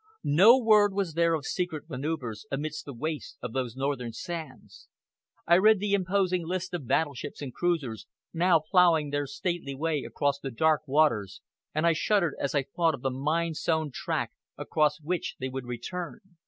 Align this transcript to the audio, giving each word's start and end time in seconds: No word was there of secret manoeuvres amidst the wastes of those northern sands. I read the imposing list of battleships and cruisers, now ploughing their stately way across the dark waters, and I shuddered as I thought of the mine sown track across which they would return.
No 0.23 0.57
word 0.57 0.93
was 0.95 1.13
there 1.13 1.35
of 1.35 1.45
secret 1.45 1.87
manoeuvres 1.87 2.47
amidst 2.49 2.85
the 2.85 2.93
wastes 2.95 3.37
of 3.39 3.53
those 3.53 3.75
northern 3.75 4.13
sands. 4.13 4.87
I 5.45 5.59
read 5.59 5.77
the 5.77 5.93
imposing 5.93 6.43
list 6.47 6.73
of 6.73 6.87
battleships 6.87 7.39
and 7.39 7.53
cruisers, 7.53 8.07
now 8.33 8.59
ploughing 8.59 9.11
their 9.11 9.27
stately 9.27 9.75
way 9.75 10.03
across 10.03 10.39
the 10.39 10.49
dark 10.49 10.81
waters, 10.87 11.41
and 11.75 11.85
I 11.85 11.93
shuddered 11.93 12.33
as 12.39 12.55
I 12.55 12.63
thought 12.63 12.95
of 12.95 13.01
the 13.03 13.11
mine 13.11 13.53
sown 13.53 13.91
track 13.91 14.31
across 14.57 14.99
which 14.99 15.35
they 15.39 15.49
would 15.49 15.65
return. 15.67 16.21